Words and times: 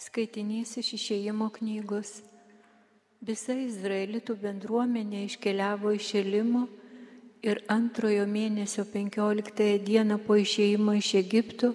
Skaitinys 0.00 0.78
iš 0.80 0.94
išėjimo 0.96 1.50
knygos. 1.52 2.10
Visa 3.20 3.52
Izraelitų 3.52 4.32
bendruomenė 4.40 5.26
iškeliavo 5.26 5.92
iš 5.92 6.06
Elimo 6.22 6.62
ir 7.44 7.60
antrojo 7.74 8.24
mėnesio 8.30 8.86
15 8.94 9.66
dieną 9.90 10.16
po 10.24 10.38
išėjimo 10.40 10.96
iš 11.02 11.10
Egipto 11.20 11.74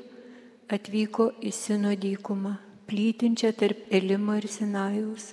atvyko 0.79 1.29
į 1.37 1.53
Sino 1.59 1.93
dykumą, 2.07 2.55
plytinčią 2.89 3.53
tarp 3.61 3.93
Elimo 3.93 4.39
ir 4.41 4.49
Sinajaus. 4.55 5.29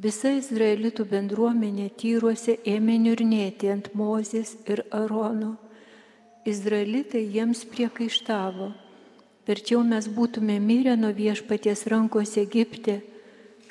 Visa 0.00 0.32
Izraelitų 0.40 1.10
bendruomenė 1.12 1.90
tyruose 2.00 2.56
ėmė 2.64 2.96
niurnėti 3.04 3.68
ant 3.76 3.92
Mozės 3.92 4.56
ir 4.64 4.86
Arono. 5.02 5.58
Izraelitai 6.48 7.26
jiems 7.36 7.66
priekaištavo 7.68 8.72
Verčiau 9.48 9.80
mes 9.80 10.04
būtume 10.12 10.58
mirę 10.60 10.92
nuo 11.00 11.08
viešpaties 11.16 11.86
rankos 11.88 12.34
Egipte, 12.36 12.98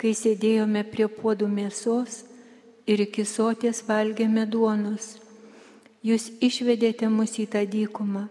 kai 0.02 0.14
sėdėjome 0.18 0.82
prie 0.90 1.06
puodų 1.06 1.46
mėsos 1.52 2.24
ir 2.90 3.04
iki 3.06 3.26
sotės 3.30 3.84
valgėme 3.86 4.48
duonos. 4.50 5.12
Jūs 6.02 6.32
išvedėte 6.48 7.10
mus 7.14 7.36
į 7.38 7.46
tą 7.54 7.62
dykumą, 7.70 8.24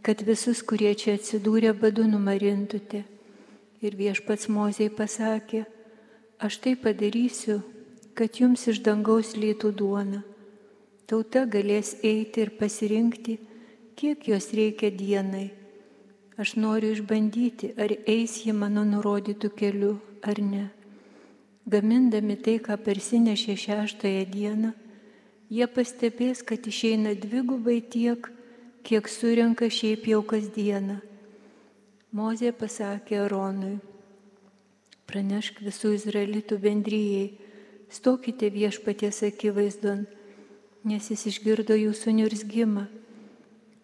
kad 0.00 0.24
visus, 0.24 0.62
kurie 0.64 0.94
čia 0.96 1.18
atsidūrė, 1.18 1.74
badu 1.76 2.06
numarintute. 2.08 3.02
Ir 3.84 3.98
viešpats 4.00 4.48
Mozei 4.48 4.88
pasakė, 4.88 5.66
aš 6.40 6.58
tai 6.64 6.74
padarysiu, 6.80 7.58
kad 8.16 8.40
jums 8.40 8.64
iš 8.72 8.80
dangaus 8.88 9.34
lytų 9.36 9.74
duona. 9.82 10.24
Tauta 11.04 11.44
galės 11.44 11.92
eiti 12.00 12.46
ir 12.46 12.56
pasirinkti, 12.56 13.36
kiek 14.00 14.24
jos 14.32 14.48
reikia 14.56 14.88
dienai 14.88 15.65
Aš 16.36 16.58
noriu 16.60 16.92
išbandyti, 16.92 17.70
ar 17.80 17.94
eis 18.04 18.42
ji 18.44 18.52
mano 18.52 18.82
nurodytų 18.84 19.48
keliu 19.56 19.94
ar 20.20 20.36
ne. 20.44 20.66
Gamindami 21.64 22.36
tai, 22.36 22.58
ką 22.60 22.76
persinešė 22.76 23.54
šeštąją 23.62 24.26
dieną, 24.34 24.72
jie 25.48 25.66
pastebės, 25.66 26.42
kad 26.44 26.68
išeina 26.68 27.14
dvigubai 27.16 27.78
tiek, 27.80 28.28
kiek 28.84 29.08
surenka 29.08 29.70
šiaip 29.72 30.04
jau 30.12 30.20
kasdieną. 30.28 30.98
Mozė 32.12 32.52
pasakė 32.52 33.22
Aronui, 33.24 33.80
pranešk 35.08 35.64
visų 35.64 35.94
izraelitų 35.96 36.60
bendryjei, 36.60 37.32
stokite 37.88 38.52
viešpaties 38.52 39.24
akivaizdon, 39.32 40.04
nes 40.84 41.10
jis 41.10 41.26
išgirdo 41.32 41.80
jūsų 41.80 42.18
nirzgimą 42.20 42.86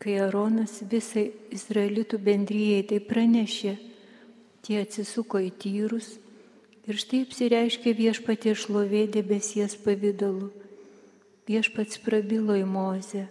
Kai 0.02 0.16
Aronas 0.18 0.80
visai 0.90 1.28
Izraelitų 1.54 2.18
bendryjai 2.18 2.80
tai 2.90 2.96
pranešė, 3.06 3.76
tie 4.66 4.80
atsisuko 4.82 5.38
į 5.38 5.52
tyrus 5.62 6.16
ir 6.90 6.98
štai 6.98 7.20
apsireiškė 7.28 7.92
viešpatie 8.00 8.56
šlovė 8.58 9.04
debesies 9.14 9.76
pavydalu. 9.84 10.50
Viešpats 11.46 12.02
prabilo 12.02 12.58
į 12.58 12.66
Mozę, 12.66 13.28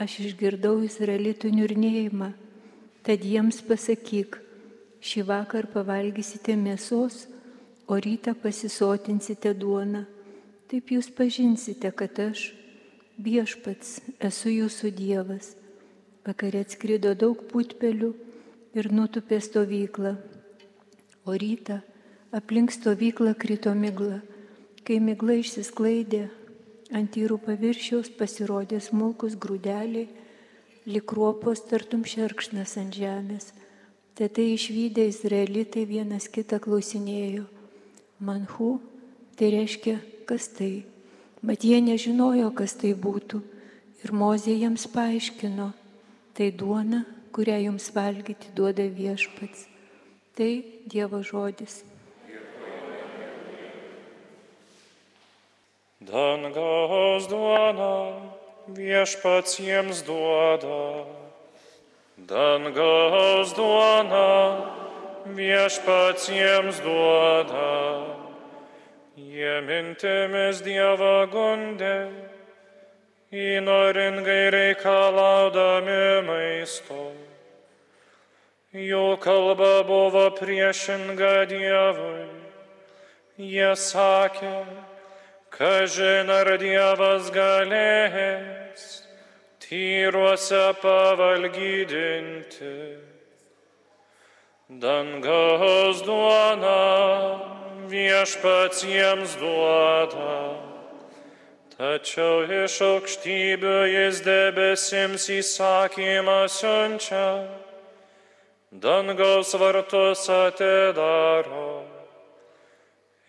aš 0.00 0.16
išgirdau 0.24 0.78
Izraelitų 0.88 1.52
niurnėjimą, 1.58 2.32
tad 3.04 3.28
jiems 3.28 3.60
pasakyk, 3.68 4.40
šį 5.04 5.28
vakar 5.28 5.68
pavalgysite 5.76 6.56
mėsos, 6.56 7.26
o 7.84 8.00
rytą 8.00 8.32
pasisotinsite 8.32 9.52
duoną. 9.52 10.06
Taip 10.72 10.96
jūs 10.96 11.12
pažinsite, 11.12 11.92
kad 11.92 12.16
aš, 12.32 12.54
viešpats, 13.20 13.98
esu 14.24 14.56
jūsų 14.56 14.96
Dievas 14.96 15.58
Vakare 16.22 16.60
atskrido 16.62 17.16
daug 17.18 17.40
putpelių 17.50 18.12
ir 18.78 18.88
nutupė 18.94 19.40
stovyklą. 19.42 20.12
O 21.26 21.34
rytą 21.34 21.80
aplink 22.32 22.70
stovyklą 22.70 23.34
krito 23.34 23.72
migla. 23.74 24.20
Kai 24.86 25.00
migla 25.02 25.36
išsisklaidė, 25.40 26.28
ant 26.94 27.10
tyrų 27.14 27.40
paviršiaus 27.42 28.12
pasirodė 28.18 28.78
smulkus 28.82 29.34
grūdeliai, 29.34 30.06
likruopos 30.86 31.62
tartum 31.66 32.06
šerkšnas 32.06 32.76
ant 32.78 32.94
žemės. 32.94 33.50
Tai 34.14 34.28
tai 34.28 34.52
išvykę 34.54 35.08
izraelitai 35.08 35.86
vienas 35.88 36.28
kitą 36.30 36.58
klausinėjo. 36.62 37.46
Manhu, 38.22 38.76
tai 39.34 39.50
reiškia, 39.54 39.98
kas 40.28 40.50
tai. 40.54 40.84
Mat 41.42 41.64
jie 41.66 41.80
nežinojo, 41.82 42.52
kas 42.54 42.76
tai 42.78 42.92
būtų. 42.94 43.40
Ir 44.02 44.12
Mozė 44.14 44.54
jiems 44.54 44.84
paaiškino, 44.90 45.72
Tai 46.32 46.48
duona, 46.56 47.04
kurią 47.32 47.58
jums 47.66 47.90
valgyti 47.92 48.52
duoda 48.56 48.86
viešpats. 48.88 49.66
Tai 50.32 50.52
Dievo 50.88 51.20
žodis. 51.20 51.82
Dangaus 56.00 57.28
duona 57.28 57.92
viešpats 58.72 59.60
jiems 59.60 60.00
duoda. 60.08 61.04
Dangaus 62.16 63.52
duona 63.52 64.32
viešpats 65.36 66.32
jiems 66.32 66.80
duoda. 66.80 67.68
Jie 69.20 69.60
mintimis 69.68 70.64
Dievą 70.64 71.28
gundė 71.28 72.31
įnoringai 73.32 74.50
reikalaudami 74.52 76.20
maisto. 76.26 77.12
Jų 78.76 79.16
kalba 79.24 79.80
buvo 79.88 80.26
priešinga 80.36 81.48
Dievui. 81.48 82.26
Jie 83.40 83.70
sakė, 83.72 84.66
kažin 85.48 86.28
ar 86.28 86.50
Dievas 86.60 87.30
galės 87.32 88.84
tyruose 89.64 90.76
pavalgydinti. 90.82 92.74
Dangaus 94.68 96.04
duona 96.04 96.76
viešpats 97.88 98.84
jiems 98.88 99.40
duoda 99.40 100.71
Tačiau 101.72 102.42
iš 102.52 102.74
aukštybių 102.84 103.76
jis 103.88 104.18
debesims 104.26 105.24
įsakymą 105.32 106.44
siunčia, 106.52 107.48
dangaus 108.84 109.54
vartus 109.56 110.26
atidaro 110.28 111.70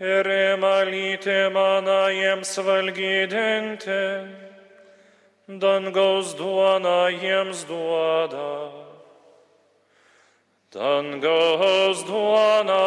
ir 0.04 0.28
ima 0.28 0.84
lyti 0.84 1.40
maną 1.56 2.12
jiems 2.12 2.52
valgydinti, 2.68 4.04
dangaus 5.48 6.36
duona 6.36 7.10
jiems 7.16 7.64
duoda. 7.64 8.54
Dangaus 10.74 12.04
duona 12.04 12.84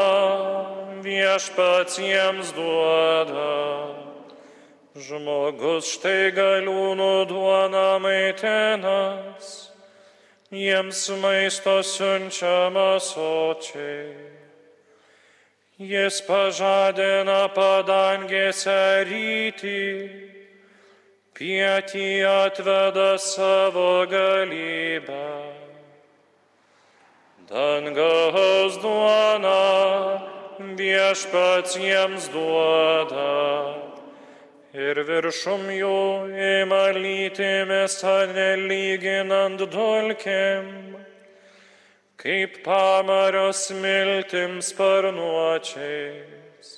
viešpats 1.01 1.97
jiems 1.97 2.53
duoda. 2.53 4.06
Žmogus 4.97 5.91
štai 5.93 6.31
galiūnų 6.33 7.27
duona 7.29 7.99
maitinas, 8.01 9.49
jiems 10.49 11.03
maisto 11.21 11.75
siunčiama 11.85 12.97
sočiai. 13.05 14.15
Jis 15.77 16.23
pažadina 16.25 17.43
padangėse 17.53 19.05
rytį, 19.11 19.83
pietį 21.37 22.09
atveda 22.31 23.11
savo 23.21 24.07
galybę. 24.09 25.29
Dangaus 27.53 28.81
duona 28.81 29.61
viešpats 30.81 31.77
jiems 31.85 32.33
duoda 32.33 33.96
ir 34.77 34.99
viršum 35.09 35.71
jų 35.73 36.29
ima 36.37 36.93
lyti 36.93 37.65
mėsa 37.69 38.27
nelyginant 38.29 39.63
dulkėm, 39.73 40.67
kaip 42.21 42.59
pamarios 42.67 43.63
miltims 43.73 44.69
sparnuočiais. 44.75 46.69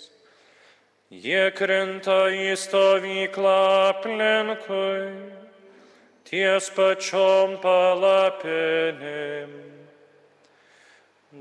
Jie 1.10 1.50
krinta 1.58 2.28
į 2.30 2.54
stovyklą 2.60 3.58
aplinkui, 3.90 5.32
ties 6.28 6.70
pačiom 6.76 7.58
palapinėm. 7.64 9.50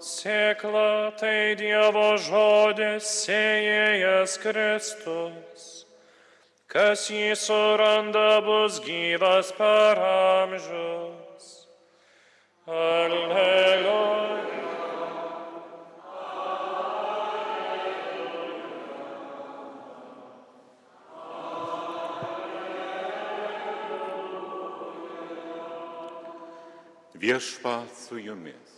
Sėkla 0.00 1.12
tai 1.20 1.54
Dievo 1.56 2.16
žodis 2.16 3.04
sėja 3.24 3.71
sėjėjas 4.22 4.38
Kristus. 4.38 5.86
Kas 6.68 7.10
jį 7.10 7.34
suranda 7.36 8.40
bus 8.40 8.80
gyvas 8.80 9.52
per 9.52 9.98
amžius. 9.98 11.68
Alleluja. 12.66 14.00
Viešpa 27.22 27.84
su 27.94 28.18
jumis. 28.18 28.70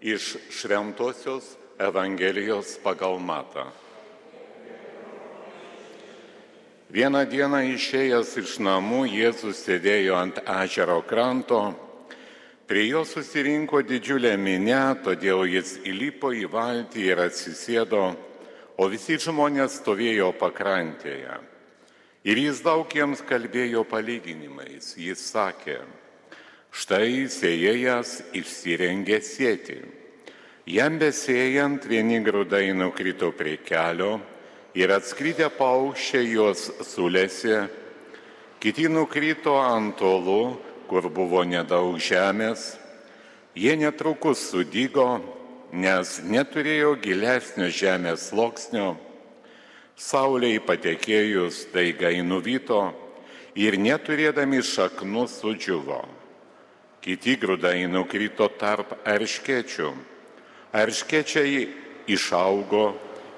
Iš 0.00 0.36
Šventojios 0.48 1.59
Evangelijos 1.80 2.76
pagal 2.84 3.16
Matą. 3.16 3.64
Vieną 6.92 7.22
dieną 7.24 7.60
išėjęs 7.72 8.34
iš 8.42 8.58
namų 8.60 9.06
Jėzus 9.08 9.62
sėdėjo 9.64 10.18
ant 10.20 10.40
ežero 10.44 10.98
kranto, 11.08 11.60
prie 12.68 12.82
jo 12.90 13.00
susirinko 13.08 13.80
didžiulė 13.80 14.34
minė, 14.36 14.82
todėl 15.06 15.46
jis 15.48 15.78
įlipo 15.88 16.34
į 16.36 16.50
valtį 16.52 17.06
ir 17.14 17.22
atsisėdo, 17.24 18.02
o 18.76 18.88
visi 18.92 19.16
žmonės 19.16 19.78
stovėjo 19.80 20.34
pakrantėje. 20.36 21.38
Ir 22.28 22.42
jis 22.42 22.60
daug 22.60 22.92
jiems 22.92 23.24
kalbėjo 23.24 23.86
palyginimais. 23.88 24.92
Jis 25.00 25.24
sakė, 25.32 25.78
štai 26.76 27.24
sėjėjas 27.32 28.18
išsirengė 28.36 29.22
sėti. 29.24 29.80
Jam 30.70 31.00
besėjant 31.00 31.82
vieni 31.90 32.20
grūdai 32.22 32.68
nukrito 32.78 33.32
prie 33.34 33.56
kelio 33.58 34.20
ir 34.78 34.92
atskridę 34.94 35.48
paukščiai 35.56 36.28
juos 36.30 36.68
sulėsi, 36.86 37.56
kiti 38.62 38.84
nukrito 38.86 39.56
ant 39.58 39.96
tolų, 39.98 40.60
kur 40.86 41.08
buvo 41.10 41.42
nedaug 41.42 41.96
žemės, 41.98 42.76
jie 43.58 43.74
netrukus 43.80 44.44
sudygo, 44.52 45.08
nes 45.72 46.20
neturėjo 46.22 46.92
gilesnio 47.02 47.66
žemės 47.66 48.28
sloksnio, 48.30 48.92
sauliai 49.98 50.62
patekėjus 50.62 51.64
daigai 51.74 52.20
nuvyto 52.22 52.84
ir 53.58 53.74
neturėdami 53.88 54.62
šaknų 54.62 55.26
sudžiuvo. 55.34 56.04
Kiti 57.02 57.34
grūdai 57.42 57.88
nukrito 57.90 58.46
tarp 58.60 59.00
erškečių, 59.08 59.90
erškečiai 60.72 61.66
išaugo 62.10 62.84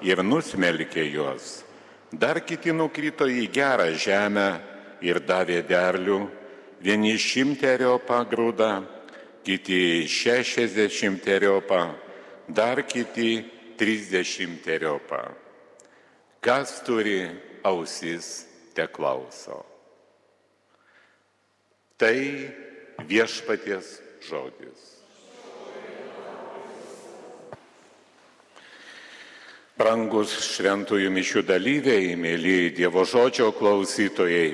ir 0.05 0.21
nusmelkė 0.23 1.05
juos. 1.09 1.63
Dar 2.13 2.43
kiti 2.45 2.73
nukrito 2.75 3.25
į 3.25 3.47
gerą 3.53 3.89
žemę 3.97 4.49
ir 5.01 5.19
davė 5.25 5.63
derlių, 5.65 6.19
vieni 6.83 7.15
šimteriopą 7.17 8.21
grūdą, 8.29 8.71
kiti 9.43 10.05
šešiasdešimteriopą, 10.07 11.81
dar 12.47 12.83
kiti 12.85 13.41
trisdešimteriopą. 13.79 15.23
Kas 16.43 16.81
turi 16.85 17.25
ausis, 17.63 18.45
te 18.75 18.85
klauso. 18.91 19.63
Tai 21.97 22.17
viešpaties 23.07 23.95
žodis. 24.27 24.92
Brangus 29.83 30.31
šventųjų 30.55 31.09
mišių 31.11 31.41
dalyviai, 31.43 32.13
mėly 32.15 32.69
Dievo 32.71 33.01
žodžio 33.03 33.49
klausytojai, 33.57 34.53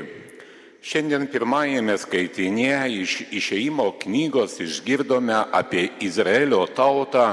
šiandien 0.81 1.27
pirmajame 1.29 1.93
skaitinėje 2.01 2.79
iš 3.03 3.13
išeimo 3.37 3.85
knygos 4.01 4.57
išgirdome 4.65 5.37
apie 5.53 5.83
Izraelio 6.01 6.63
tautą, 6.73 7.27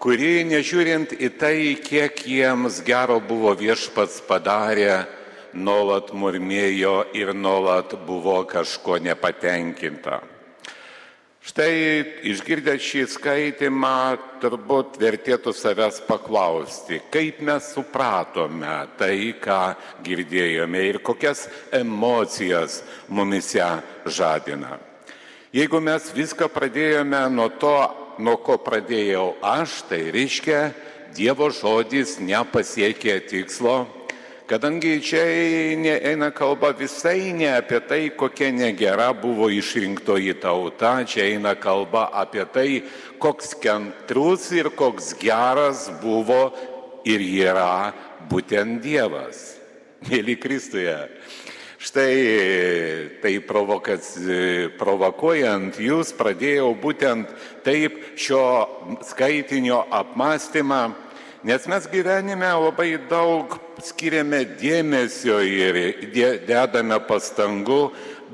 kuri, 0.00 0.46
nežiūrint 0.48 1.12
į 1.12 1.32
tai, 1.36 1.54
kiek 1.84 2.24
jiems 2.24 2.80
gero 2.88 3.20
buvo 3.20 3.52
viešpats 3.52 4.22
padarę, 4.24 5.02
nuolat 5.52 6.14
murmėjo 6.16 7.02
ir 7.12 7.36
nuolat 7.36 7.98
buvo 8.08 8.40
kažko 8.48 8.96
nepatenkinta. 8.96 10.22
Štai 11.40 12.04
išgirdę 12.28 12.74
šį 12.76 13.06
skaitimą 13.08 14.18
turbūt 14.42 14.98
vertėtų 15.00 15.54
savęs 15.56 16.02
paklausti, 16.04 16.98
kaip 17.08 17.38
mes 17.40 17.70
supratome 17.72 18.74
tai, 19.00 19.32
ką 19.40 19.72
girdėjome 20.04 20.82
ir 20.90 20.98
kokias 21.00 21.46
emocijas 21.72 22.82
mumise 23.08 23.70
žadina. 24.04 24.76
Jeigu 25.56 25.80
mes 25.80 26.12
viską 26.12 26.50
pradėjome 26.52 27.22
nuo 27.32 27.48
to, 27.56 27.72
nuo 28.20 28.36
ko 28.44 28.58
pradėjau 28.60 29.32
aš, 29.40 29.80
tai 29.88 30.04
reiškia, 30.12 30.62
Dievo 31.10 31.48
žodis 31.50 32.20
nepasiekė 32.22 33.16
tikslo 33.26 33.80
Kadangi 34.50 34.98
čia 34.98 35.22
eina 36.10 36.34
kalba 36.34 36.72
visai 36.74 37.30
ne 37.30 37.46
apie 37.54 37.78
tai, 37.86 38.10
kokia 38.10 38.50
negera 38.50 39.14
buvo 39.14 39.46
išrinktoji 39.46 40.34
tauta, 40.42 41.06
čia 41.06 41.22
eina 41.30 41.54
kalba 41.54 42.10
apie 42.10 42.42
tai, 42.50 42.82
koks 43.22 43.54
kentrus 43.62 44.50
ir 44.50 44.74
koks 44.74 45.14
geras 45.22 45.86
buvo 46.02 46.50
ir 47.06 47.22
yra 47.22 47.94
būtent 48.26 48.82
Dievas. 48.82 49.54
Mėly 50.10 50.34
Kristuje. 50.42 50.98
Štai 51.78 53.22
tai 53.22 53.38
provokuojant 54.82 55.78
jūs 55.78 56.10
pradėjau 56.18 56.74
būtent 56.74 57.30
taip 57.62 58.18
šio 58.18 58.66
skaitinio 59.06 59.86
apmąstymą 59.94 61.10
Nes 61.40 61.64
mes 61.64 61.86
gyvenime 61.88 62.52
labai 62.52 62.98
daug 63.08 63.54
skiriame 63.86 64.44
dėmesio 64.60 65.40
ir 65.44 65.78
dedame 66.46 66.98
pastangų 67.06 67.82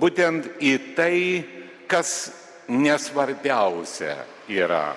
būtent 0.00 0.48
į 0.60 0.74
tai, 0.96 1.18
kas 1.88 2.32
nesvarbiausia 2.68 4.16
yra. 4.50 4.94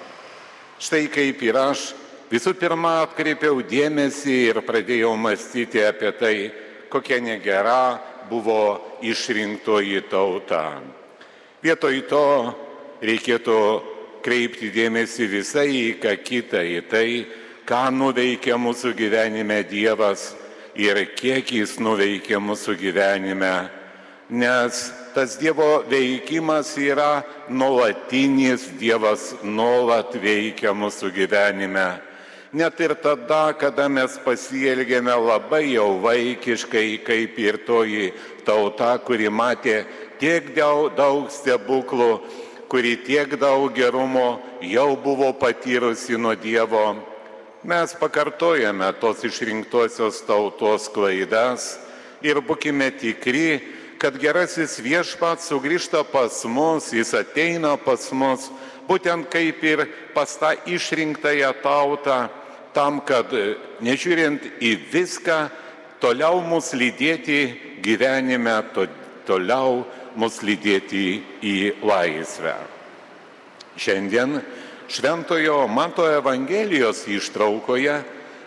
Štai 0.79 1.07
kaip 1.11 1.41
ir 1.43 1.59
aš 1.59 1.91
visų 2.31 2.55
pirma 2.59 3.01
atkreipiau 3.03 3.61
dėmesį 3.65 4.37
ir 4.51 4.61
pradėjau 4.65 5.13
mąstyti 5.19 5.83
apie 5.83 6.11
tai, 6.19 6.35
kokia 6.89 7.19
negera 7.21 7.99
buvo 8.29 8.97
išrinktoji 9.05 10.01
tauta. 10.09 10.79
Vietoj 11.63 12.01
to 12.07 12.25
reikėtų 13.03 13.59
kreipti 14.23 14.69
dėmesį 14.73 15.27
visai 15.31 15.67
į 15.73 15.91
ką 16.01 16.13
kitą, 16.23 16.61
į 16.63 16.81
tai, 16.91 17.07
ką 17.69 17.89
nuveikia 17.93 18.55
mūsų 18.57 18.95
gyvenime 18.97 19.59
Dievas 19.69 20.31
ir 20.73 20.97
kiek 21.13 21.51
Jis 21.53 21.75
nuveikia 21.77 22.39
mūsų 22.41 22.73
gyvenime. 22.79 23.69
Nes 24.29 24.87
tas 25.13 25.35
Dievo 25.37 25.83
veikimas 25.89 26.71
yra 26.81 27.21
nuolatinis, 27.49 28.65
Dievas 28.81 29.35
nuolat 29.43 30.15
veikia 30.17 30.73
mūsų 30.73 31.11
gyvenime. 31.13 31.99
Net 32.53 32.81
ir 32.81 32.95
tada, 32.97 33.51
kada 33.53 33.85
mes 33.85 34.15
pasielgėme 34.25 35.13
labai 35.13 35.75
jau 35.75 35.99
vaikiškai, 36.01 37.03
kaip 37.05 37.37
ir 37.37 37.59
toji 37.67 38.07
tauta, 38.47 38.95
kuri 38.97 39.29
matė 39.29 39.83
tiek 40.17 40.49
daug, 40.57 41.29
stebuklų, 41.29 42.09
kuri 42.65 42.95
tiek 43.05 43.37
daug 43.37 43.69
gerumo 43.77 44.39
jau 44.65 44.95
buvo 44.97 45.29
patyrusi 45.37 46.17
nuo 46.17 46.33
Dievo 46.33 47.08
mes 47.63 47.93
pakartojame 47.99 48.91
tos 49.01 49.23
išrinktosios 49.27 50.21
tautos 50.27 50.87
klaidas 50.93 51.75
ir 52.23 52.39
būkime 52.43 52.89
tikri, 52.99 53.59
kad 53.99 54.15
gerasis 54.19 54.77
viešpats 54.79 55.49
sugrįžta 55.51 56.05
pas 56.07 56.43
mus, 56.47 56.93
jis 56.95 57.11
ateina 57.17 57.75
pas 57.77 58.11
mus, 58.15 58.47
būtent 58.87 59.27
kaip 59.31 59.63
ir 59.63 59.85
pas 60.15 60.31
tą 60.39 60.53
išrinktąją 60.65 61.51
tautą, 61.63 62.29
tam, 62.73 63.01
kad 63.03 63.33
nežiūrint 63.83 64.45
į 64.63 64.75
viską, 64.93 65.39
toliau 65.99 66.39
mus 66.45 66.71
lydėti 66.71 67.41
gyvenime, 67.83 68.55
to, 68.73 68.87
toliau 69.27 69.83
mus 70.15 70.39
lydėti 70.45 71.19
į 71.43 71.57
laisvę. 71.83 72.55
Šiandien 73.79 74.39
Šventojo 74.89 75.67
Mato 75.67 76.11
Evangelijos 76.11 77.07
ištraukoje 77.07 78.01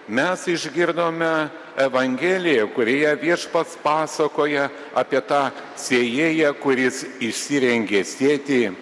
mes 0.09 0.47
išgirdome 0.47 1.49
Evangeliją, 1.79 2.67
kurioje 2.75 3.13
viešpats 3.23 3.77
pasakoja 3.83 4.67
apie 4.99 5.21
tą 5.23 5.45
sėjėją, 5.79 6.51
kuris 6.59 7.05
išsirengė 7.23 8.03
sėti. 8.03 8.73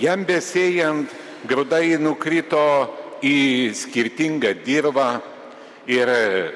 Jam 0.00 0.24
besėjant 0.24 1.12
grūdai 1.44 2.00
nukrito 2.00 2.64
į 3.20 3.36
skirtingą 3.76 4.54
dirbą 4.64 5.20
ir 5.84 6.08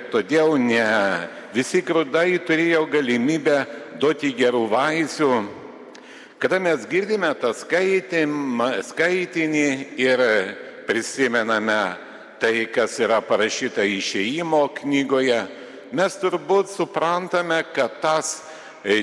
todėl 0.08 0.56
ne 0.56 0.88
visi 1.52 1.84
grūdai 1.84 2.40
turėjo 2.48 2.86
galimybę 2.88 3.60
duoti 4.00 4.32
gerų 4.32 4.64
vaisių. 4.72 5.32
Kada 6.38 6.60
mes 6.62 6.84
girdime 6.86 7.32
tą 7.34 7.48
skaitinį 7.50 9.62
ir 9.98 10.20
prisimename 10.86 11.78
tai, 12.38 12.52
kas 12.70 12.94
yra 13.02 13.18
parašyta 13.26 13.82
išėjimo 13.82 14.60
knygoje, 14.76 15.40
mes 15.90 16.18
turbūt 16.22 16.70
suprantame, 16.70 17.58
kad 17.74 17.98
tas 18.04 18.36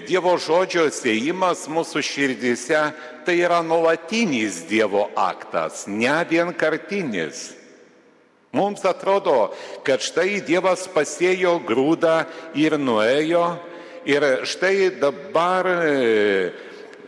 Dievo 0.08 0.38
žodžio 0.39 0.86
sėjimas 0.96 1.65
mūsų 1.68 2.00
širdise 2.08 2.80
tai 3.27 3.36
yra 3.44 3.60
nuolatinis 3.60 4.63
Dievo 4.70 5.10
aktas, 5.20 5.84
ne 5.92 6.15
vienkartinis. 6.30 7.50
Mums 8.56 8.86
atrodo, 8.88 9.51
kad 9.84 10.00
štai 10.00 10.39
Dievas 10.48 10.88
pasėjo 10.88 11.60
grūdą 11.68 12.22
ir 12.56 12.80
nuėjo 12.80 13.60
ir 14.08 14.24
štai 14.48 14.96
dabar 15.01 15.68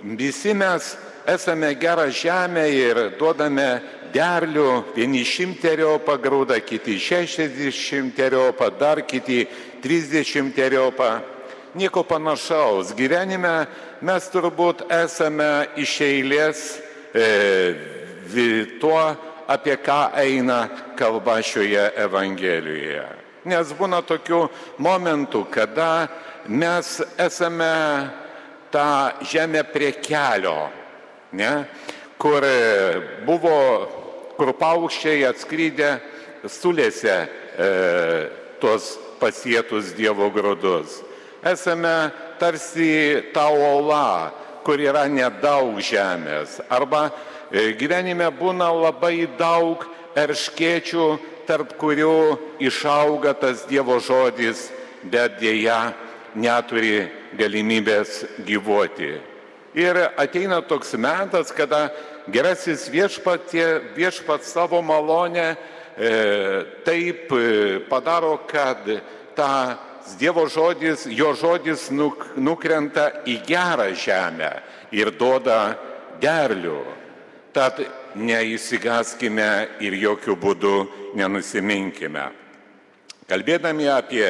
visi 0.04 0.54
mes 0.54 0.96
esame 1.28 1.74
gerą 1.76 2.08
žemę 2.12 2.66
ir 2.72 3.00
duodame 3.20 3.82
derlių, 4.14 4.94
vieni 4.96 5.24
šimteriopą 5.28 6.16
grūdą, 6.24 6.60
kiti 6.64 6.98
šešiasdešimteriopą, 7.00 8.70
dar 8.80 9.04
kiti 9.06 9.46
trisdešimteriopą. 9.84 11.10
Nieko 11.78 12.04
panašaus. 12.08 12.94
Gyvenime 12.98 13.68
mes 14.02 14.30
turbūt 14.34 14.88
esame 14.90 15.68
iš 15.78 15.98
eilės 16.02 16.62
e, 17.14 17.28
tuo, 18.82 19.04
apie 19.48 19.76
ką 19.80 20.00
eina 20.20 20.68
kalba 20.98 21.38
šioje 21.44 21.92
Evangelijoje. 22.04 23.06
Nes 23.48 23.70
būna 23.78 24.02
tokių 24.04 24.48
momentų, 24.84 25.46
kada 25.52 26.08
mes 26.48 26.98
esame 27.20 27.70
tą 28.72 28.88
žemę 29.22 29.64
prie 29.74 29.92
kelio, 30.02 30.70
ne? 31.34 31.66
kur 32.18 32.44
buvo, 33.26 33.58
kur 34.38 34.54
paukščiai 34.58 35.26
atskrydę 35.28 35.92
sulėse 36.50 37.14
e, 37.18 37.28
tuos 38.62 38.96
pasėtus 39.22 39.94
Dievo 39.98 40.30
grūdus. 40.34 41.02
Esame 41.46 42.12
tarsi 42.42 43.22
ta 43.34 43.48
ola, 43.54 44.34
kur 44.66 44.82
yra 44.82 45.06
nedaug 45.10 45.78
žemės. 45.84 46.58
Arba 46.70 47.08
e, 47.52 47.72
gyvenime 47.78 48.30
būna 48.36 48.70
labai 48.74 49.28
daug 49.40 49.86
erškėčių, 50.18 51.08
tarp 51.48 51.78
kurių 51.80 52.38
išauga 52.60 53.36
tas 53.38 53.64
Dievo 53.70 54.00
žodis, 54.04 54.68
bet 55.08 55.38
dėja 55.40 55.94
neturi 56.36 57.06
galimybės 57.38 58.24
gyvuoti. 58.48 59.18
Ir 59.78 60.00
ateina 60.18 60.62
toks 60.66 60.96
metas, 60.98 61.52
kada 61.54 61.90
gerasis 62.34 62.88
viešpatie, 62.90 63.94
viešpat 63.98 64.46
savo 64.48 64.82
malonę 64.82 65.50
e, 65.52 65.58
taip 66.88 67.34
e, 67.36 67.44
padaro, 67.90 68.40
kad 68.48 68.88
ta 69.36 69.52
Dievo 70.16 70.46
žodis, 70.48 71.04
jo 71.12 71.34
žodis 71.36 71.90
nuk, 71.92 72.30
nukrenta 72.40 73.10
į 73.28 73.42
gerą 73.44 73.90
žemę 73.92 74.54
ir 74.96 75.12
duoda 75.20 75.76
derlių. 76.22 76.80
Tad 77.52 77.82
neįsigaskime 78.16 79.50
ir 79.84 79.98
jokių 80.00 80.38
būdų 80.40 80.76
nenusiminkime. 81.20 82.30
Kalbėdami 83.28 83.90
apie 83.92 84.30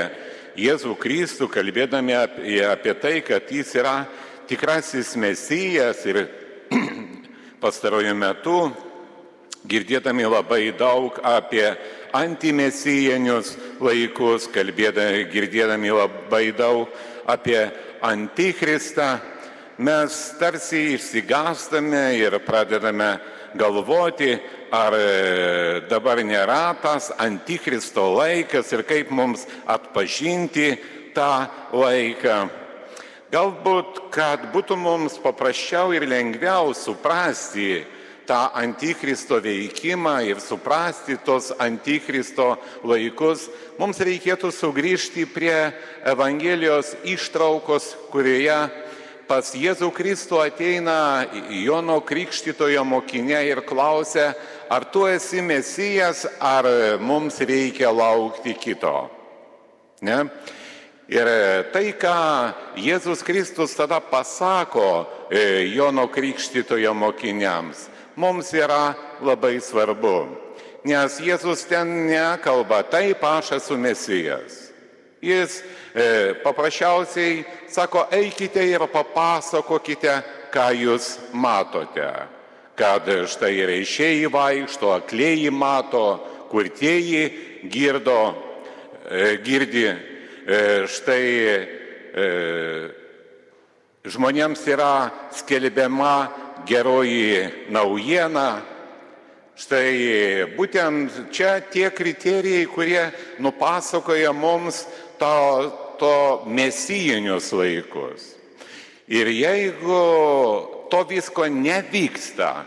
Jėzų 0.58 0.96
Kristų, 0.98 1.46
kalbėdami 1.54 2.16
apie, 2.18 2.58
apie 2.66 2.94
tai, 2.98 3.20
kad 3.22 3.46
jis 3.54 3.76
yra 3.78 4.08
tikrasis 4.50 5.14
mesijas 5.20 6.02
ir 6.10 6.24
pastaruoju 7.62 8.16
metu 8.18 8.58
girdėdami 9.70 10.26
labai 10.26 10.72
daug 10.78 11.20
apie 11.22 11.66
antimesijinius 12.16 13.54
laikus, 13.84 14.48
kalbėdami, 14.50 15.28
girdėdami 15.30 15.94
labai 15.94 16.48
daug 16.58 16.90
apie 17.30 17.60
antikristą, 18.02 19.18
mes 19.78 20.20
tarsi 20.40 20.94
išsigastame 20.96 22.18
ir 22.18 22.40
pradedame 22.46 23.18
galvoti, 23.58 24.36
ar 24.74 24.94
dabar 25.90 26.22
nėra 26.26 26.76
tas 26.82 27.12
antikristo 27.18 28.10
laikas 28.18 28.72
ir 28.74 28.84
kaip 28.88 29.12
mums 29.12 29.46
atpažinti 29.66 30.74
tą 31.16 31.48
laiką. 31.74 32.40
Galbūt, 33.28 34.02
kad 34.14 34.50
būtų 34.54 34.78
mums 34.80 35.18
paprasčiau 35.20 35.92
ir 35.96 36.08
lengviau 36.08 36.72
suprasti, 36.76 37.84
tą 38.28 38.40
antikristo 38.60 39.40
veikimą 39.40 40.18
ir 40.28 40.42
suprasti 40.44 41.16
tos 41.24 41.54
antikristo 41.64 42.56
laikus, 42.84 43.48
mums 43.80 44.00
reikėtų 44.04 44.52
sugrįžti 44.52 45.24
prie 45.32 45.72
Evangelijos 46.08 46.94
ištraukos, 47.08 47.94
kurioje 48.12 48.60
pas 49.28 49.52
Jėzų 49.56 49.90
Kristų 49.96 50.40
ateina 50.42 51.28
Jono 51.52 52.00
Krikštitojo 52.06 52.84
mokinė 52.88 53.42
ir 53.50 53.62
klausia, 53.68 54.32
ar 54.72 54.88
tu 54.92 55.06
esi 55.08 55.44
mesijas, 55.44 56.26
ar 56.40 56.68
mums 57.04 57.40
reikia 57.44 57.92
laukti 57.92 58.56
kito. 58.58 59.10
Ne? 60.02 60.24
Ir 61.08 61.30
tai, 61.72 61.92
ką 61.96 62.16
Jėzus 62.84 63.24
Kristus 63.24 63.76
tada 63.76 64.00
pasako 64.04 65.08
Jono 65.72 66.08
Krikštitojo 66.12 66.92
mokiniams, 66.96 67.88
mums 68.16 68.52
yra 68.56 68.96
labai 69.24 69.58
svarbu. 69.64 70.18
Nes 70.88 71.20
Jėzus 71.24 71.66
ten 71.68 72.08
nekalba, 72.08 72.84
taip 72.88 73.24
aš 73.24 73.58
esu 73.60 73.80
mesijas. 73.80 74.67
Jis 75.28 75.60
e, 75.60 76.34
paprasčiausiai 76.44 77.44
sako, 77.68 78.06
eikite 78.16 78.64
ir 78.64 78.86
papasakokite, 78.92 80.16
ką 80.54 80.68
jūs 80.86 81.18
matote. 81.36 82.08
Kad 82.78 83.10
štai 83.28 83.66
reišėjai 83.68 84.30
vaikšto, 84.32 84.94
aklėjai 85.02 85.52
mato, 85.52 86.06
kurtieji 86.52 87.24
girdo, 87.68 88.36
e, 89.10 89.38
girdi, 89.44 89.88
e, 89.88 90.62
štai 90.88 91.26
e, 91.44 92.28
žmonėms 94.08 94.64
yra 94.72 95.10
skelbiama 95.36 96.16
geroji 96.68 97.70
naujiena. 97.74 98.50
Štai 99.58 100.54
būtent 100.54 101.32
čia 101.34 101.58
tie 101.66 101.90
kriterijai, 101.90 102.68
kurie 102.70 103.08
nupasakoja 103.42 104.30
mums 104.30 104.84
to, 105.20 105.38
to 106.00 106.16
mesijinius 106.48 107.52
laikus. 107.54 108.34
Ir 109.08 109.30
jeigu 109.32 110.02
to 110.92 111.04
visko 111.08 111.48
nevyksta 111.48 112.66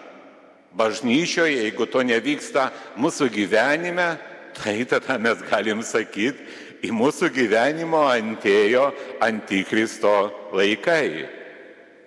bažnyčioje, 0.76 1.66
jeigu 1.66 1.86
to 1.90 2.02
nevyksta 2.06 2.70
mūsų 2.96 3.28
gyvenime, 3.34 4.14
tai 4.56 4.84
tada 4.88 5.18
mes 5.18 5.42
galim 5.50 5.82
sakyti, 5.84 6.46
į 6.80 6.92
mūsų 6.96 7.28
gyvenimo 7.34 8.00
antėjo 8.08 8.90
antikristo 9.20 10.30
laikai. 10.56 11.28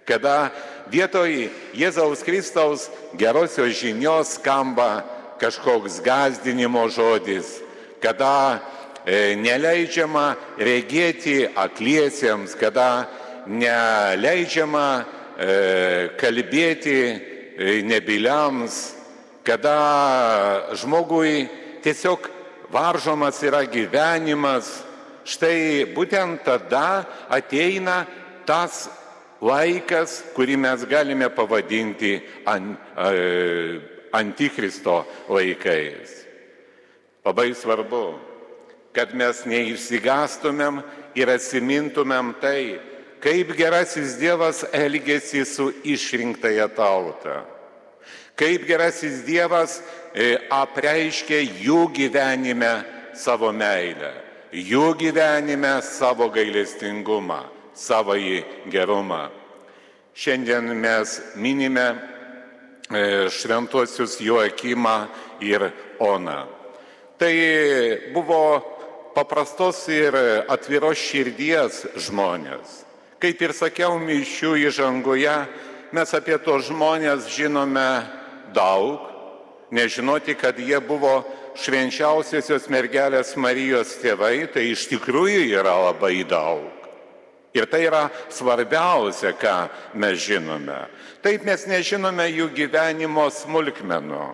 Kada 0.04 0.52
vietoj 0.92 1.50
Jėzaus 1.78 2.24
Kristaus 2.26 2.90
gerosios 3.16 3.78
žinios 3.80 4.36
skamba 4.40 5.04
kažkoks 5.40 6.02
gazdinimo 6.04 6.88
žodis, 6.92 7.60
kada 8.02 8.60
neleidžiama 9.06 10.36
regėti 10.58 11.44
akliesiems, 11.56 12.56
kada 12.56 13.08
neleidžiama 13.48 14.88
e, 15.38 15.48
kalbėti 16.20 16.98
e, 17.04 17.82
nebiliams, 17.84 18.96
kada 19.44 19.78
žmogui 20.80 21.50
tiesiog 21.84 22.30
varžomas 22.72 23.42
yra 23.44 23.64
gyvenimas, 23.68 24.72
štai 25.28 25.86
būtent 25.94 26.44
tada 26.48 27.04
ateina 27.32 28.04
tas 28.48 28.88
laikas, 29.44 30.22
kurį 30.36 30.56
mes 30.64 30.86
galime 30.88 31.28
pavadinti 31.36 32.16
an, 32.48 32.76
e, 32.96 33.80
antikristo 34.16 35.04
laikais. 35.28 36.22
Labai 37.24 37.52
svarbu, 37.56 38.33
kad 38.94 39.14
mes 39.18 39.42
neišsigastumėm 39.50 40.82
ir 41.18 41.32
atsimintumėm 41.34 42.34
tai, 42.42 42.80
kaip 43.24 43.54
gerasis 43.58 44.18
Dievas 44.20 44.64
elgėsi 44.74 45.46
su 45.48 45.72
išrinktąją 45.84 46.70
tautą. 46.78 47.42
Kaip 48.38 48.66
gerasis 48.68 49.22
Dievas 49.26 49.80
e, 50.14 50.36
apreiškia 50.52 51.42
jų 51.64 51.88
gyvenime 51.94 52.74
savo 53.18 53.52
meilę, 53.54 54.12
jų 54.54 54.94
gyvenime 54.98 55.78
savo 55.86 56.30
gailestingumą, 56.34 57.44
savo 57.74 58.18
į 58.18 58.42
gerumą. 58.74 59.28
Šiandien 60.14 60.74
mes 60.78 61.16
minime 61.42 61.86
e, 61.90 63.30
šventuosius 63.34 64.20
Joakimą 64.22 64.98
ir 65.42 65.72
Oną. 66.02 66.44
Tai 67.18 67.34
buvo 68.14 68.73
paprastos 69.16 69.86
ir 69.92 70.16
atviros 70.52 71.00
širdies 71.00 71.84
žmonės. 72.08 72.82
Kaip 73.24 73.40
ir 73.42 73.54
sakiau, 73.56 73.96
mišių 74.02 74.58
įžangoje 74.68 75.36
mes 75.96 76.14
apie 76.18 76.36
tos 76.44 76.68
žmonės 76.68 77.30
žinome 77.32 78.04
daug, 78.56 79.06
nežinoti, 79.74 80.36
kad 80.36 80.60
jie 80.60 80.80
buvo 80.84 81.22
švenčiausiosios 81.58 82.68
mergelės 82.74 83.36
Marijos 83.38 83.96
tėvai, 84.02 84.50
tai 84.54 84.72
iš 84.74 84.88
tikrųjų 84.92 85.46
yra 85.54 85.76
labai 85.90 86.24
daug. 86.28 86.70
Ir 87.54 87.68
tai 87.70 87.84
yra 87.86 88.08
svarbiausia, 88.34 89.36
ką 89.38 89.58
mes 90.02 90.18
žinome. 90.26 90.88
Taip 91.22 91.46
mes 91.46 91.68
nežinome 91.70 92.26
jų 92.34 92.50
gyvenimo 92.58 93.28
smulkmenų. 93.30 94.26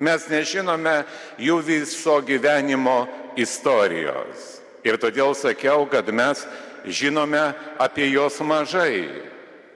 Mes 0.00 0.26
nežinome 0.28 1.02
jų 1.40 1.56
viso 1.64 2.20
gyvenimo 2.24 3.06
istorijos. 3.36 4.60
Ir 4.84 4.96
todėl 4.96 5.34
sakiau, 5.36 5.84
kad 5.90 6.08
mes 6.08 6.46
žinome 6.88 7.50
apie 7.78 8.08
juos 8.08 8.40
mažai 8.40 9.30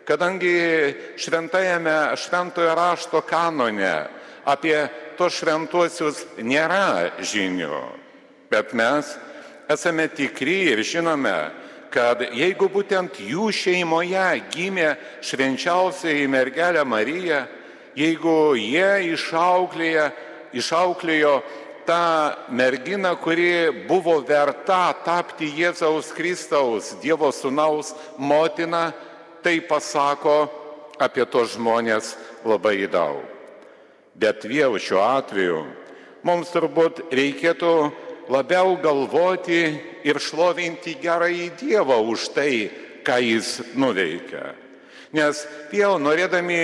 kadangi 0.05 0.95
šventajame 1.17 2.17
šventojo 2.17 2.75
rašto 2.75 3.21
kanone 3.21 4.07
apie 4.45 4.77
tos 5.17 5.39
šventuosius 5.41 6.25
nėra 6.45 7.17
žinių, 7.25 7.81
bet 8.53 8.75
mes 8.77 9.15
esame 9.73 10.05
tikri 10.13 10.75
ir 10.75 10.83
žinome, 10.85 11.33
kad 11.89 12.21
jeigu 12.35 12.69
būtent 12.69 13.17
jų 13.23 13.49
šeimoje 13.55 14.27
gimė 14.53 14.91
švenčiausiai 15.25 16.27
mergelė 16.29 16.85
Marija, 16.85 17.47
jeigu 17.97 18.53
jie 18.59 19.15
išauklėjo, 19.15 20.11
tą 21.87 22.35
merginą, 22.49 23.17
kuri 23.17 23.85
buvo 23.89 24.21
verta 24.25 24.95
tapti 25.05 25.51
Jėzaus 25.53 26.13
Kristaus, 26.17 26.95
Dievo 27.03 27.31
Sūnaus 27.33 27.95
motina, 28.19 28.93
tai 29.45 29.61
pasako 29.61 30.49
apie 30.99 31.25
tos 31.29 31.55
žmonės 31.59 32.15
labai 32.45 32.87
daug. 32.91 33.23
Bet 34.15 34.47
vėl 34.47 34.79
šiuo 34.79 35.03
atveju 35.03 35.63
mums 36.25 36.53
turbūt 36.55 37.05
reikėtų 37.13 37.75
labiau 38.33 38.77
galvoti 38.81 39.63
ir 40.07 40.21
šlovinti 40.23 40.97
gerąjį 41.03 41.49
Dievą 41.61 41.99
už 42.09 42.29
tai, 42.37 42.71
ką 43.05 43.19
jis 43.21 43.59
nuveikia. 43.77 44.55
Nes 45.15 45.45
vėl 45.71 45.99
norėdami 46.03 46.63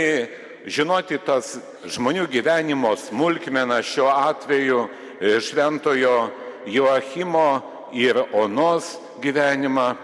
žinoti 0.67 1.19
tas 1.25 1.57
žmonių 1.89 2.27
gyvenimo 2.31 2.93
smulkmeną 2.99 3.81
šiuo 3.85 4.11
atveju 4.11 4.81
e, 4.85 5.39
šventojo 5.41 6.31
Joachimo 6.67 7.63
ir 7.97 8.19
Onos 8.33 8.99
gyvenimą, 9.23 9.95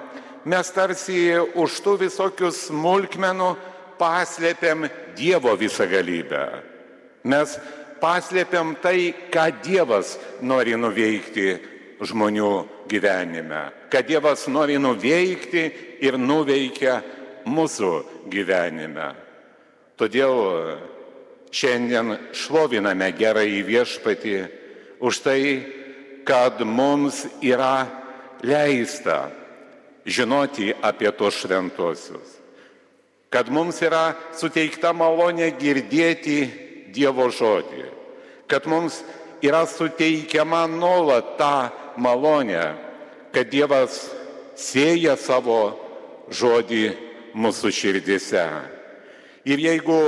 mes 0.49 0.71
tarsi 0.73 1.37
už 1.37 1.81
tų 1.85 1.97
visokių 2.07 2.51
smulkmenų 2.53 3.51
paslėpiam 4.01 4.87
Dievo 5.17 5.55
visą 5.57 5.87
galybę. 5.89 6.45
Mes 7.27 7.57
paslėpiam 8.01 8.75
tai, 8.83 9.13
ką 9.33 9.49
Dievas 9.65 10.17
nori 10.41 10.77
nuveikti 10.77 11.57
žmonių 12.05 12.51
gyvenime, 12.89 13.63
kad 13.91 14.09
Dievas 14.09 14.47
nori 14.53 14.77
nuveikti 14.79 15.65
ir 16.05 16.19
nuveikia 16.21 17.01
mūsų 17.49 17.93
gyvenime. 18.33 19.26
Todėl 19.97 20.37
šiandien 21.57 22.17
šloviname 22.37 23.09
gerąjį 23.17 23.63
viešpatį 23.65 24.37
už 25.01 25.21
tai, 25.25 25.41
kad 26.27 26.61
mums 26.61 27.25
yra 27.41 27.87
leista 28.45 29.31
žinoti 30.05 30.75
apie 30.83 31.11
tos 31.17 31.39
šventuosius. 31.41 32.37
Kad 33.33 33.49
mums 33.51 33.81
yra 33.83 34.15
suteikta 34.37 34.93
malonė 34.93 35.51
girdėti 35.59 36.39
Dievo 36.95 37.27
žodį. 37.29 37.89
Kad 38.49 38.69
mums 38.71 39.03
yra 39.45 39.65
suteikiama 39.69 40.65
nuolat 40.71 41.35
ta 41.37 41.73
malonė, 42.01 42.77
kad 43.35 43.51
Dievas 43.53 43.99
sėja 44.57 45.17
savo 45.21 45.75
žodį 46.33 46.87
mūsų 47.37 47.73
širdise. 47.75 48.47
Ir 49.47 49.63
jeigu 49.63 50.01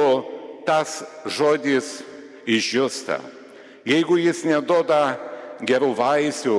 tas 0.67 1.03
žodis 1.25 2.01
išjusta, 2.49 3.21
jeigu 3.87 4.19
jis 4.19 4.43
nedoda 4.49 5.17
gerų 5.63 5.95
vaisių, 5.99 6.59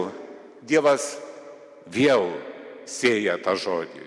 Dievas 0.69 1.15
vėl 1.89 2.27
sėja 2.85 3.39
tą 3.41 3.55
žodį. 3.57 4.03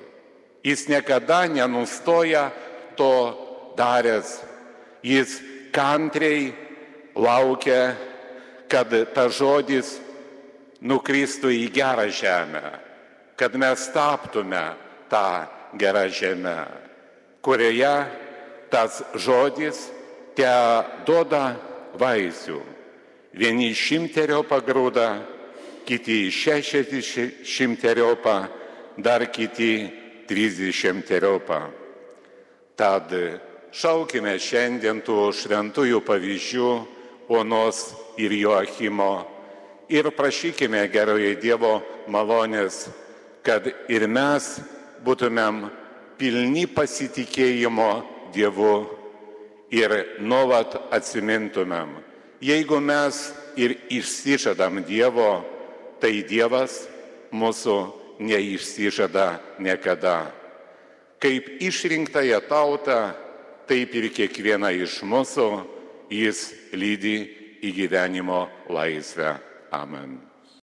Jis 0.62 0.84
niekada 0.86 1.48
nenustoja 1.50 2.52
to 2.94 3.34
daręs. 3.74 4.36
Jis 5.02 5.40
kantriai 5.74 6.52
laukia, 7.18 7.96
kad 8.70 8.92
tas 9.14 9.34
žodis 9.34 9.96
nukristų 10.78 11.50
į 11.50 11.66
gerą 11.74 12.06
žemę, 12.14 12.62
kad 13.36 13.58
mes 13.58 13.88
taptume 13.94 14.62
tą 15.10 15.26
gerą 15.78 16.06
žemę, 16.14 16.56
kurioje 17.42 17.96
tas 18.72 19.02
žodis 19.14 19.84
te 20.36 20.48
duoda 21.06 21.52
vaisių. 22.00 22.58
Vieni 23.36 23.70
šimterio 23.76 24.42
pagrūda, 24.48 25.06
kiti 25.84 26.26
šešiasdešimterio 26.32 28.16
pagrūda 28.16 28.60
dar 28.96 29.26
kiti 29.26 29.90
trisdešimteriopą. 30.28 31.60
Tad 32.76 33.12
šaukime 33.72 34.36
šiandien 34.40 35.02
tų 35.04 35.30
šventųjų 35.36 36.00
pavyzdžių 36.06 36.72
Onos 37.32 37.92
ir 38.20 38.32
Joachimo 38.34 39.12
ir 39.88 40.10
prašykime 40.12 40.82
geroje 40.92 41.34
Dievo 41.40 41.80
malonės, 42.10 42.88
kad 43.44 43.68
ir 43.88 44.06
mes 44.08 44.58
būtumėm 45.04 45.68
pilni 46.18 46.66
pasitikėjimo 46.68 47.90
Dievu 48.34 48.74
ir 49.72 49.94
nuolat 50.20 50.76
atsimintumėm. 50.92 51.96
Jeigu 52.42 52.80
mes 52.82 53.18
ir 53.56 53.76
išsižadam 53.92 54.82
Dievo, 54.86 55.44
tai 56.02 56.22
Dievas 56.26 56.82
mūsų 57.32 57.76
neišsižada 58.22 59.26
niekada. 59.62 60.32
Kaip 61.22 61.46
išrinktąją 61.62 62.40
tautą, 62.50 63.12
taip 63.70 63.94
ir 63.94 64.10
kiekvieną 64.10 64.72
iš 64.82 65.00
mūsų 65.06 65.46
jis 66.10 66.50
lydi 66.74 67.16
į 67.62 67.72
gyvenimo 67.78 68.44
laisvę. 68.68 69.38
Amen. 69.70 70.31